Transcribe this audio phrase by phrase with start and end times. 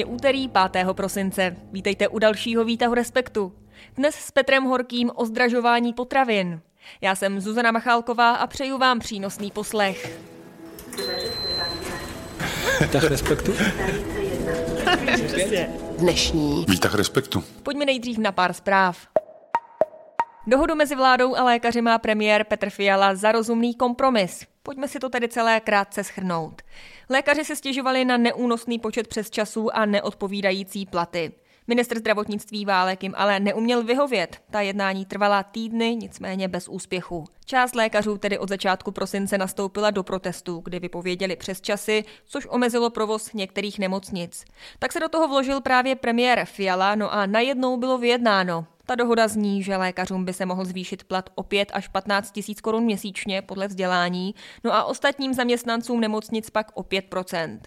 [0.00, 0.86] Je úterý 5.
[0.92, 1.56] prosince.
[1.72, 3.52] Vítejte u dalšího výtahu Respektu.
[3.96, 6.60] Dnes s Petrem Horkým o zdražování potravin.
[7.00, 10.20] Já jsem Zuzana Machálková a přeju vám přínosný poslech.
[12.80, 13.52] Výtah Respektu?
[15.98, 17.44] Dnešní Výtah respektu.
[17.62, 19.06] Pojďme nejdřív na pár zpráv.
[20.46, 24.46] Dohodu mezi vládou a lékaři má premiér Petr Fiala za rozumný kompromis.
[24.62, 26.62] Pojďme si to tedy celé krátce schrnout.
[27.12, 31.32] Lékaři se stěžovali na neúnosný počet přesčasů a neodpovídající platy.
[31.66, 34.42] Ministr zdravotnictví Válek jim ale neuměl vyhovět.
[34.50, 37.24] Ta jednání trvala týdny, nicméně bez úspěchu.
[37.50, 42.90] Část lékařů tedy od začátku prosince nastoupila do protestu, kdy vypověděli přes časy, což omezilo
[42.90, 44.44] provoz některých nemocnic.
[44.78, 48.66] Tak se do toho vložil právě premiér Fiala, no a najednou bylo vyjednáno.
[48.86, 52.60] Ta dohoda zní, že lékařům by se mohl zvýšit plat o 5 až 15 tisíc
[52.60, 57.58] korun měsíčně podle vzdělání, no a ostatním zaměstnancům nemocnic pak o 5%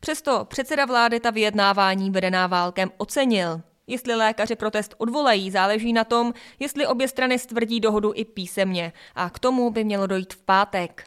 [0.00, 3.60] Přesto předseda vlády ta vyjednávání vedená válkem ocenil.
[3.90, 8.92] Jestli lékaři protest odvolají, záleží na tom, jestli obě strany stvrdí dohodu i písemně.
[9.14, 11.04] A k tomu by mělo dojít v pátek.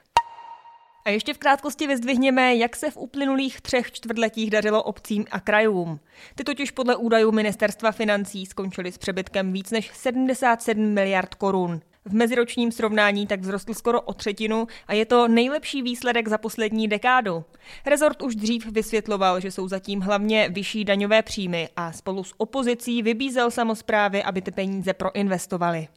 [1.05, 5.99] A ještě v krátkosti vyzdvihněme, jak se v uplynulých třech čtvrtletích dařilo obcím a krajům.
[6.35, 11.81] Ty totiž podle údajů ministerstva financí skončily s přebytkem víc než 77 miliard korun.
[12.05, 16.87] V meziročním srovnání tak vzrostl skoro o třetinu a je to nejlepší výsledek za poslední
[16.87, 17.43] dekádu.
[17.85, 23.01] Rezort už dřív vysvětloval, že jsou zatím hlavně vyšší daňové příjmy a spolu s opozicí
[23.01, 25.87] vybízel samozprávy, aby ty peníze proinvestovali.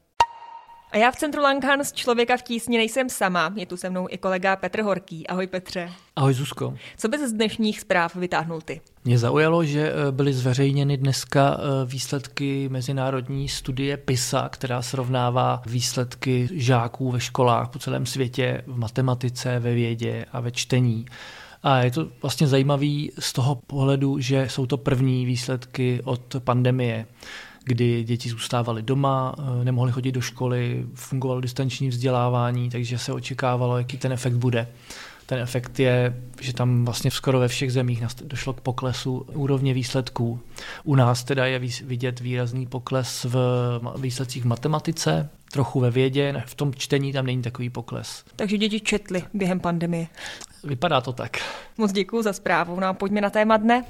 [0.96, 4.18] A já v centru Langhans člověka v tísni nejsem sama, je tu se mnou i
[4.18, 5.26] kolega Petr Horký.
[5.26, 5.90] Ahoj Petře.
[6.16, 6.74] Ahoj Zuzko.
[6.96, 8.80] Co bys z dnešních zpráv vytáhnul ty?
[9.04, 16.48] Mě zaujalo, že eh, byly zveřejněny dneska eh, výsledky mezinárodní studie PISA, která srovnává výsledky
[16.52, 21.06] žáků ve školách po celém světě v matematice, ve vědě a ve čtení.
[21.62, 27.06] A je to vlastně zajímavý z toho pohledu, že jsou to první výsledky od pandemie
[27.66, 33.78] kdy děti zůstávaly doma, eh, nemohly chodit do školy, fungovalo distanční vzdělávání, takže se očekávalo,
[33.78, 34.68] jaký ten efekt bude.
[35.26, 40.40] Ten efekt je, že tam vlastně skoro ve všech zemích došlo k poklesu úrovně výsledků.
[40.84, 43.36] U nás teda je vidět výrazný pokles v
[43.98, 48.24] výsledcích v matematice, trochu ve vědě, v tom čtení tam není takový pokles.
[48.36, 50.06] Takže děti četly během pandemie.
[50.64, 51.36] Vypadá to tak.
[51.78, 52.80] Moc děkuji za zprávu.
[52.80, 53.84] No a pojďme na téma dne.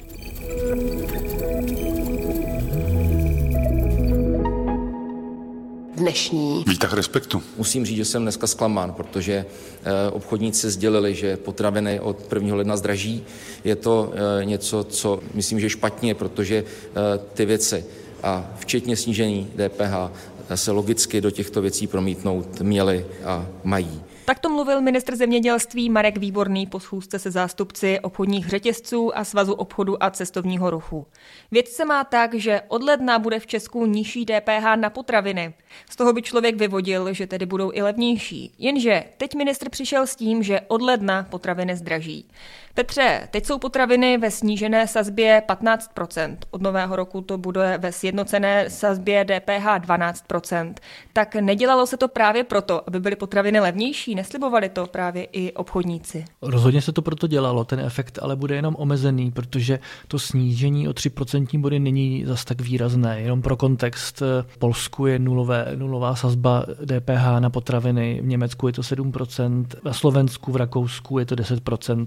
[5.96, 7.42] Dnešní Výtah respektu.
[7.56, 12.56] Musím říct, že jsem dneska zklamán, protože eh, obchodníci sdělili, že potraviny od 1.
[12.56, 13.24] ledna zdraží.
[13.64, 16.92] Je to eh, něco, co myslím, že je špatně, protože eh,
[17.34, 17.84] ty věci
[18.22, 20.12] a včetně snížení DPH
[20.54, 24.00] se logicky do těchto věcí promítnout měly a mají.
[24.26, 29.52] Tak to mluvil ministr zemědělství Marek Výborný po schůzce se zástupci obchodních řetězců a Svazu
[29.52, 31.06] obchodu a cestovního ruchu.
[31.50, 35.54] Věc se má tak, že od ledna bude v Česku nižší DPH na potraviny.
[35.90, 38.54] Z toho by člověk vyvodil, že tedy budou i levnější.
[38.58, 42.28] Jenže teď ministr přišel s tím, že od ledna potraviny zdraží.
[42.76, 46.36] Petře, teď jsou potraviny ve snížené sazbě 15%.
[46.50, 50.74] Od nového roku to bude ve sjednocené sazbě DPH 12%.
[51.12, 54.14] Tak nedělalo se to právě proto, aby byly potraviny levnější?
[54.14, 56.24] Neslibovali to právě i obchodníci?
[56.42, 60.92] Rozhodně se to proto dělalo, ten efekt ale bude jenom omezený, protože to snížení o
[60.92, 63.20] 3% body není zas tak výrazné.
[63.20, 68.72] Jenom pro kontext, v Polsku je nulové, nulová sazba DPH na potraviny, v Německu je
[68.72, 72.06] to 7%, na Slovensku, v Rakousku je to 10%,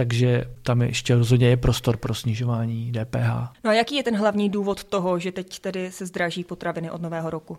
[0.00, 3.28] takže tam ještě rozhodně je prostor pro snižování DPH.
[3.64, 7.02] No a jaký je ten hlavní důvod toho, že teď tedy se zdraží potraviny od
[7.02, 7.58] nového roku?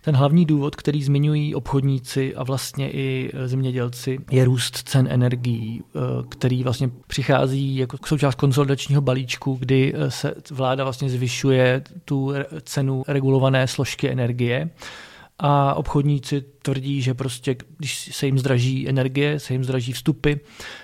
[0.00, 5.98] Ten hlavní důvod, který zmiňují obchodníci a vlastně i zemědělci, je růst cen energií, eh,
[6.28, 13.02] který vlastně přichází jako součást konsolidačního balíčku, kdy eh, se vláda vlastně zvyšuje tu cenu
[13.08, 14.70] regulované složky energie
[15.42, 20.32] a obchodníci tvrdí, že prostě, když se jim zdraží energie, se jim zdraží vstupy,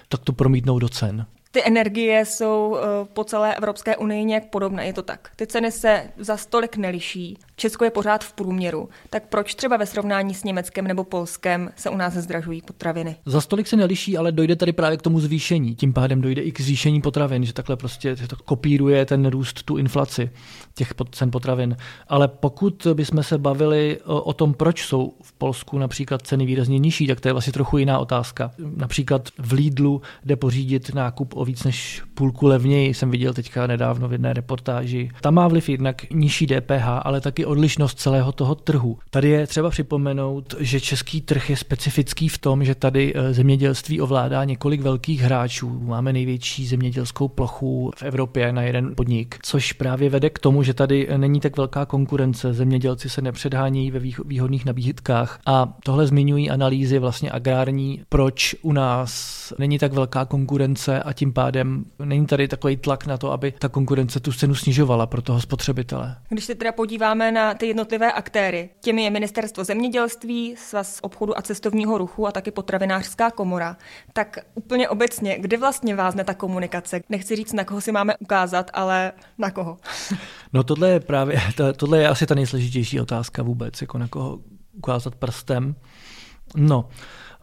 [0.09, 4.87] tak to promítnou do cen ty energie jsou eh, po celé Evropské unii nějak podobné,
[4.87, 5.31] je to tak.
[5.37, 7.39] Ty ceny se za stolik neliší.
[7.57, 8.89] Česko je pořád v průměru.
[9.11, 13.17] Tak proč třeba ve srovnání s Německem nebo Polskem se u nás zdražují potraviny?
[13.27, 15.75] Za stolik se neliší, ale dojde tady právě k tomu zvýšení.
[15.75, 19.63] Tím pádem dojde i k zvýšení potravin, že takhle prostě že to kopíruje ten růst,
[19.63, 20.31] tu inflaci
[20.75, 21.77] těch cen potravin.
[22.09, 26.79] Ale pokud bychom se bavili o, o tom, proč jsou v Polsku například ceny výrazně
[26.79, 28.51] nižší, tak to je vlastně trochu jiná otázka.
[28.77, 34.09] Například v Lidlu jde pořídit nákup o víc než půlku levněji, jsem viděl teďka nedávno
[34.09, 35.11] v jedné reportáži.
[35.21, 38.99] Tam má vliv jednak nižší DPH, ale taky odlišnost celého toho trhu.
[39.11, 44.01] Tady je třeba připomenout, že český trh je specifický v tom, že tady eh, zemědělství
[44.01, 45.81] ovládá několik velkých hráčů.
[45.83, 50.75] Máme největší zemědělskou plochu v Evropě na jeden podnik, což právě vede k tomu, že
[50.75, 52.53] tady není tak velká konkurence.
[52.53, 59.37] Zemědělci se nepředhánějí ve výhodných nabídkách a tohle zmiňují analýzy vlastně agrární, proč u nás
[59.59, 63.69] není tak velká konkurence a tím pádem není tady takový tlak na to, aby ta
[63.69, 66.17] konkurence tu cenu snižovala pro toho spotřebitele.
[66.29, 71.43] Když se teda podíváme na ty jednotlivé aktéry, těmi je Ministerstvo zemědělství, Svaz obchodu a
[71.43, 73.77] cestovního ruchu a taky potravinářská komora,
[74.13, 77.01] tak úplně obecně, kde vlastně vázne ta komunikace?
[77.09, 79.77] Nechci říct, na koho si máme ukázat, ale na koho?
[80.53, 81.41] No tohle je právě,
[81.77, 84.39] tohle je asi ta nejsložitější otázka vůbec, jako na koho
[84.77, 85.75] ukázat prstem.
[86.57, 86.89] No,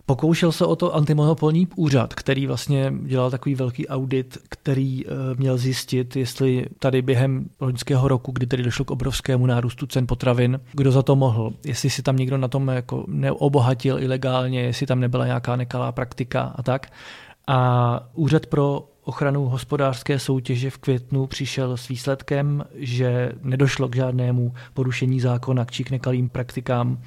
[0.05, 5.57] Pokoušel se o to antimonopolní úřad, který vlastně dělal takový velký audit, který eh, měl
[5.57, 10.91] zjistit, jestli tady během loňského roku, kdy tedy došlo k obrovskému nárůstu cen potravin, kdo
[10.91, 15.25] za to mohl, jestli si tam někdo na tom jako neobohatil ilegálně, jestli tam nebyla
[15.25, 16.91] nějaká nekalá praktika a tak.
[17.47, 24.53] A úřad pro ochranu hospodářské soutěže v květnu přišel s výsledkem, že nedošlo k žádnému
[24.73, 26.97] porušení zákona či k nekalým praktikám.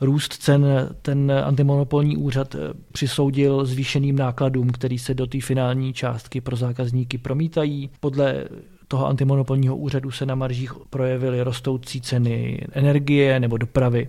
[0.00, 0.66] Růst cen
[1.02, 2.56] ten antimonopolní úřad
[2.92, 7.90] přisoudil zvýšeným nákladům, který se do té finální částky pro zákazníky promítají.
[8.00, 8.44] Podle
[8.88, 14.08] toho antimonopolního úřadu se na maržích projevily rostoucí ceny energie nebo dopravy.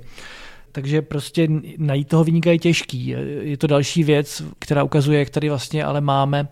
[0.71, 1.47] Takže prostě
[1.77, 3.15] najít toho vyníka je těžký.
[3.41, 6.47] Je to další věc, která ukazuje, jak tady vlastně ale máme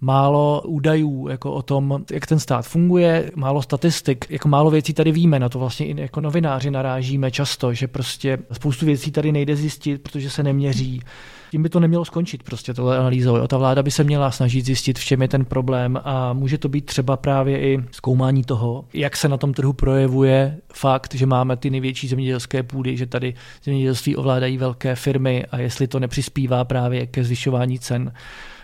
[0.00, 5.12] málo údajů jako o tom, jak ten stát funguje, málo statistik, jako málo věcí tady
[5.12, 9.56] víme, na to vlastně i jako novináři narážíme často, že prostě spoustu věcí tady nejde
[9.56, 11.02] zjistit, protože se neměří.
[11.52, 13.46] Tím by to nemělo skončit prostě tohle analýzou.
[13.46, 16.68] Ta vláda by se měla snažit zjistit, v čem je ten problém a může to
[16.68, 21.56] být třeba právě i zkoumání toho, jak se na tom trhu projevuje fakt, že máme
[21.56, 23.34] ty největší zemědělské půdy, že tady
[23.64, 28.12] zemědělství ovládají velké firmy a jestli to nepřispívá právě ke zvyšování cen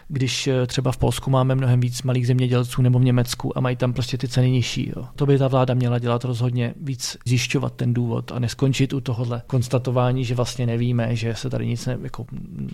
[0.09, 3.77] když eh, třeba v Polsku máme mnohem víc malých zemědělců nebo v Německu a mají
[3.77, 4.93] tam prostě ty ceny nižší.
[4.97, 5.05] Jo.
[5.17, 9.43] To by ta vláda měla dělat rozhodně víc zjišťovat ten důvod a neskončit u tohohle
[9.47, 12.27] konstatování, že vlastně nevíme, že se tady nic ne, jako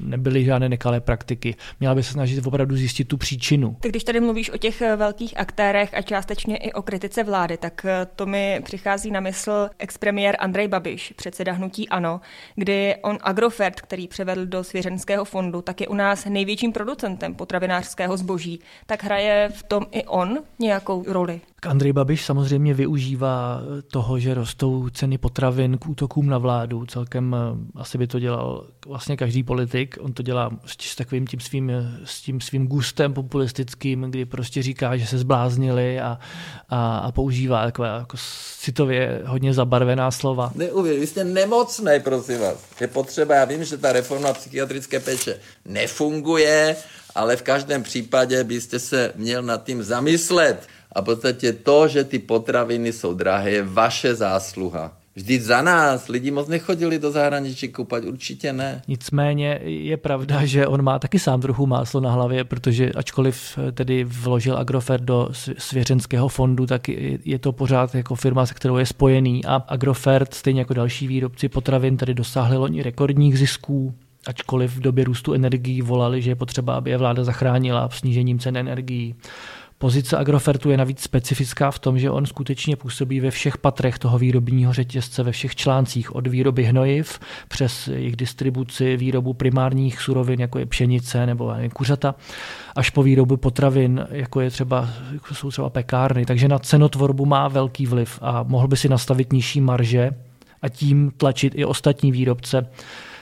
[0.02, 1.54] nebyly žádné nekalé praktiky.
[1.80, 3.76] Měla by se snažit opravdu zjistit tu příčinu.
[3.80, 7.56] Tak když tady mluvíš o těch eh, velkých aktérech a částečně i o kritice vlády,
[7.56, 12.20] tak eh, to mi přichází na mysl expremiér Andrej Babiš, předseda hnutí ANO,
[12.54, 17.34] kdy on Agrofert, který převedl do svěřenského fondu, tak je u nás největším producentem producentem
[17.34, 21.40] potravinářského zboží, tak hraje v tom i on nějakou roli?
[21.66, 26.86] Andrej Babiš samozřejmě využívá toho, že rostou ceny potravin k útokům na vládu.
[26.86, 29.96] Celkem eh, asi by to dělal vlastně každý politik.
[30.00, 31.72] On to dělá s takovým tím svým,
[32.04, 36.18] s tím svým gustem populistickým, kdy prostě říká, že se zbláznili a,
[36.68, 38.16] a, a používá takové jako
[38.60, 40.52] citově hodně zabarvená slova.
[40.54, 42.56] Neuvěř, vy jste nemocný, prosím vás.
[42.80, 46.76] Je potřeba, já vím, že ta reforma psychiatrické péče nefunguje,
[47.14, 50.68] ale v každém případě byste se měl nad tím zamyslet.
[50.94, 54.92] A v podstatě to, že ty potraviny jsou drahé, je vaše zásluha.
[55.16, 58.82] Vždyť za nás lidi moc nechodili do zahraničí koupat, určitě ne.
[58.88, 64.04] Nicméně je pravda, že on má taky sám trochu máslo na hlavě, protože ačkoliv tedy
[64.04, 66.88] vložil Agrofert do svěřenského fondu, tak
[67.24, 71.48] je to pořád jako firma, se kterou je spojený a Agrofert, stejně jako další výrobci
[71.48, 73.94] potravin, tady dosáhli loni rekordních zisků
[74.26, 78.56] ačkoliv v době růstu energií volali, že je potřeba, aby je vláda zachránila snížením cen
[78.56, 79.14] energií.
[79.84, 84.18] Pozice Agrofertu je navíc specifická v tom, že on skutečně působí ve všech patrech toho
[84.18, 90.58] výrobního řetězce, ve všech článcích, od výroby hnojiv přes jejich distribuci, výrobu primárních surovin, jako
[90.58, 92.14] je pšenice nebo kuřata,
[92.76, 96.26] až po výrobu potravin, jako, je třeba, jako jsou třeba pekárny.
[96.26, 100.10] Takže na cenotvorbu má velký vliv a mohl by si nastavit nižší marže
[100.62, 102.66] a tím tlačit i ostatní výrobce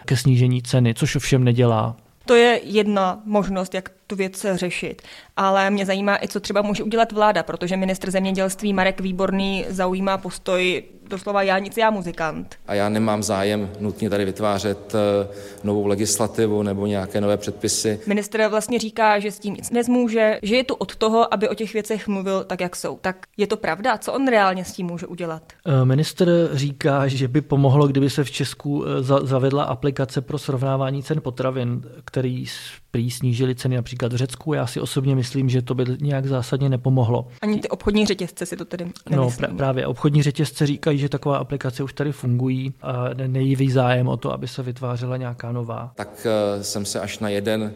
[0.05, 1.97] ke snížení ceny, což ovšem nedělá.
[2.27, 5.03] To je jedna možnost, jak tu věc řešit.
[5.37, 10.19] Ale mě zajímá i, co třeba může udělat vláda, protože ministr zemědělství Marek Výborný zaujímá
[10.19, 10.83] postoj
[11.13, 12.55] doslova já nic, já muzikant.
[12.67, 15.29] A já nemám zájem nutně tady vytvářet eh,
[15.65, 18.01] novou legislativu nebo nějaké nové předpisy.
[18.07, 21.55] Ministr vlastně říká, že s tím nic nezmůže, že je tu od toho, aby o
[21.55, 22.99] těch věcech mluvil tak, jak jsou.
[23.01, 23.99] Tak je to pravda?
[23.99, 25.43] Co on reálně s tím může udělat?
[25.67, 31.03] Eh, minister říká, že by pomohlo, kdyby se v Česku eh, zavedla aplikace pro srovnávání
[31.03, 32.47] cen potravin, který
[32.91, 34.53] prý snížili ceny například v Řecku.
[34.53, 37.29] Já si osobně myslím, že to by nějak zásadně nepomohlo.
[37.43, 39.49] Ani ty obchodní řetězce si to tedy nemyslím.
[39.51, 44.17] No právě obchodní řetězce říkají, že taková aplikace už tady fungují a nejíví zájem o
[44.17, 45.93] to, aby se vytvářela nějaká nová.
[45.95, 47.67] Tak uh, jsem se až na jeden uh,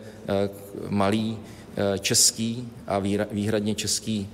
[0.91, 1.37] malý
[2.01, 2.99] český a
[3.33, 4.29] výhradně český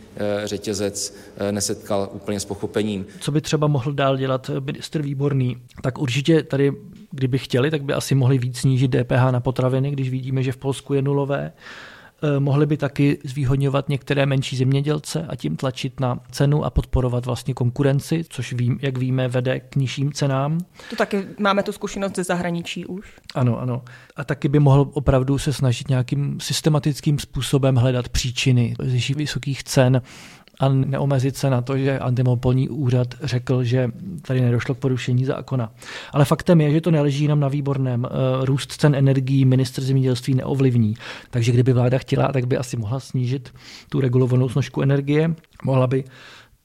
[0.45, 1.15] řetězec
[1.51, 3.07] nesetkal úplně s pochopením.
[3.21, 6.73] Co by třeba mohl dál dělat ministr Výborný, tak určitě tady
[7.11, 10.57] kdyby chtěli, tak by asi mohli víc snížit DPH na potraviny, když vidíme, že v
[10.57, 11.53] Polsku je nulové.
[12.25, 17.27] Eh, mohli by taky zvýhodňovat některé menší zemědělce a tím tlačit na cenu a podporovat
[17.27, 20.59] vlastně konkurenci, což vím, jak víme, vede k nižším cenám.
[20.91, 23.13] To taky máme tu zkušenost ze zahraničí už.
[23.35, 23.83] Ano, ano.
[24.17, 28.75] A taky by mohl opravdu se snažit nějakým systematickým způsobem hledat příčiny
[29.17, 30.03] vysokých cen
[30.61, 33.91] a neomezit se na to, že antimopolní úřad řekl, že
[34.23, 35.73] tady nedošlo k porušení zákona.
[36.13, 38.05] Ale faktem je, že to neleží jenom na výborném.
[38.05, 40.95] Eh, růst cen energií ministr zemědělství neovlivní.
[41.31, 43.55] Takže kdyby vláda chtěla, tak by asi mohla snížit
[43.89, 45.35] tu regulovanou snožku energie.
[45.65, 46.05] Mohla by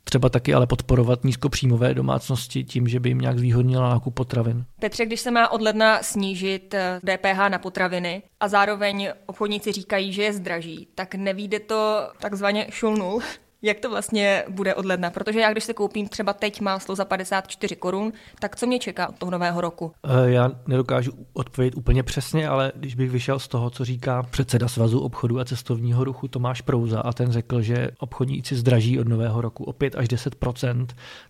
[0.03, 4.65] třeba taky ale podporovat nízkopříjmové domácnosti tím, že by jim nějak zvýhodnila nákup potravin.
[4.79, 10.13] Petře, když se má od ledna snížit DPH eh, na potraviny a zároveň obchodníci říkají,
[10.13, 13.22] že je zdraží, tak nevíde to takzvaně šulnul
[13.61, 15.09] jak to vlastně bude od ledna?
[15.09, 19.09] Protože já, když se koupím třeba teď máslo za 54 korun, tak co mě čeká
[19.09, 19.91] od toho nového roku?
[20.03, 24.67] Eh, já nedokážu odpovědět úplně přesně, ale když bych vyšel z toho, co říká předseda
[24.67, 29.41] Svazu obchodu a cestovního ruchu Tomáš Prouza a ten řekl, že obchodníci zdraží od nového
[29.41, 30.35] roku o 5 až 10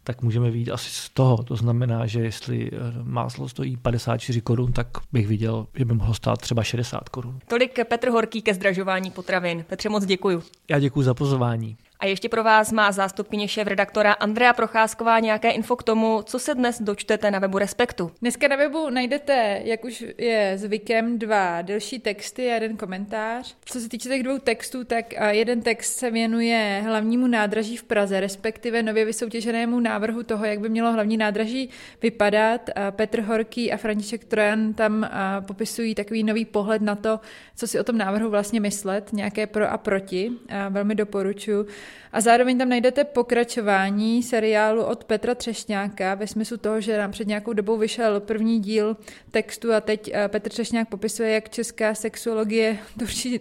[0.03, 1.43] tak můžeme vidět asi z toho.
[1.43, 6.13] To znamená, že jestli eh, máslo stojí 54 korun, tak bych viděl, že by mohlo
[6.13, 7.39] stát třeba 60 korun.
[7.47, 9.65] Tolik Petr Horký ke zdražování potravin.
[9.67, 10.43] Petře, moc děkuji.
[10.69, 11.77] Já děkuji za pozvání.
[11.99, 16.55] A ještě pro vás má zástupkyně šéf-redaktora Andrea Procházková nějaké info k tomu, co se
[16.55, 18.11] dnes dočtete na webu Respektu.
[18.21, 23.55] Dneska na webu najdete, jak už je zvykem, dva delší texty a jeden komentář.
[23.65, 28.19] Co se týče těch dvou textů, tak jeden text se věnuje hlavnímu nádraží v Praze,
[28.19, 31.69] respektive nově vysoutěženému návrhu toho, jak by mělo hlavní nádraží
[32.01, 32.69] vypadat.
[32.91, 35.09] Petr Horký a František Trojan tam
[35.47, 37.19] popisují takový nový pohled na to,
[37.55, 40.31] co si o tom návrhu vlastně myslet, nějaké pro a proti.
[40.69, 41.67] Velmi doporučuji.
[42.11, 47.27] A zároveň tam najdete pokračování seriálu od Petra Třešňáka ve smyslu toho, že nám před
[47.27, 48.97] nějakou dobou vyšel první díl
[49.31, 52.77] textu a teď eh, Petr Třešňák popisuje, jak česká sexuologie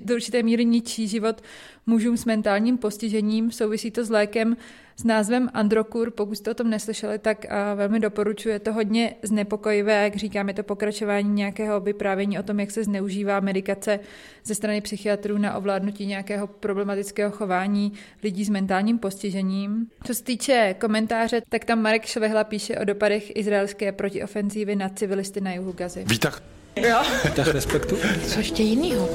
[0.00, 1.42] do určité míry ničí život
[1.86, 3.50] mužům s mentálním postižením.
[3.50, 4.56] Souvisí to s lékem
[4.96, 6.10] s názvem Androkur.
[6.10, 8.48] Pokud jste o tom neslyšeli, tak velmi doporučuji.
[8.48, 12.84] Je to hodně znepokojivé, jak říkám, je to pokračování nějakého vyprávění o tom, jak se
[12.84, 14.00] zneužívá medikace
[14.44, 19.86] ze strany psychiatrů na ovládnutí nějakého problematického chování lidí s mentálním postižením.
[20.04, 25.40] Co se týče komentáře, tak tam Marek Švehla píše o dopadech izraelské protiofenzívy na civilisty
[25.40, 26.04] na jihu Gazy.
[26.04, 26.42] Vítah.
[26.76, 27.02] Jo.
[27.24, 27.96] Vítah respektu.
[28.28, 29.08] Co ještě jinýho?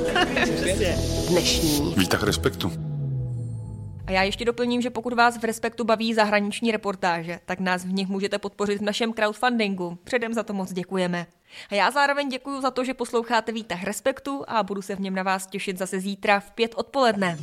[1.29, 1.93] Dnešní.
[1.97, 2.71] Vítah respektu.
[4.07, 7.93] A já ještě doplním, že pokud vás v Respektu baví zahraniční reportáže, tak nás v
[7.93, 9.97] nich můžete podpořit v našem crowdfundingu.
[10.03, 11.25] Předem za to moc děkujeme.
[11.69, 15.15] A já zároveň děkuji za to, že posloucháte Výtah Respektu a budu se v něm
[15.15, 17.37] na vás těšit zase zítra v pět odpoledne.